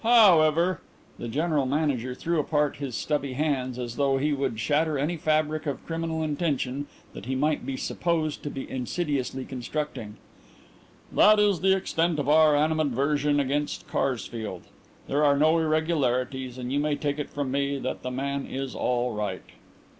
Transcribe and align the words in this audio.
However" 0.03 0.81
the 1.19 1.27
General 1.27 1.67
Manager 1.67 2.15
threw 2.15 2.39
apart 2.39 2.77
his 2.77 2.95
stubby 2.95 3.33
hands 3.33 3.77
as 3.77 3.97
though 3.97 4.17
he 4.17 4.33
would 4.33 4.59
shatter 4.59 4.97
any 4.97 5.15
fabric 5.15 5.67
of 5.67 5.85
criminal 5.85 6.23
intention 6.23 6.87
that 7.13 7.27
he 7.27 7.35
might 7.35 7.67
be 7.67 7.77
supposed 7.77 8.41
to 8.41 8.49
be 8.49 8.67
insidiously 8.67 9.45
constructing 9.45 10.15
"that 11.11 11.37
is 11.39 11.61
the 11.61 11.75
extent 11.75 12.17
of 12.17 12.27
our 12.27 12.55
animadversion 12.55 13.39
against 13.39 13.87
Karsfeld. 13.87 14.63
There 15.07 15.23
are 15.23 15.37
no 15.37 15.59
irregularities 15.59 16.57
and 16.57 16.73
you 16.73 16.79
may 16.79 16.95
take 16.95 17.19
it 17.19 17.29
from 17.29 17.51
me 17.51 17.77
that 17.77 18.01
the 18.01 18.09
man 18.09 18.47
is 18.47 18.73
all 18.73 19.13
right." 19.13 19.43